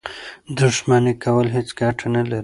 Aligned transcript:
دښمني 0.57 1.13
کول 1.23 1.47
هېڅ 1.55 1.67
ګټه 1.79 2.07
نه 2.15 2.23
لري. 2.29 2.39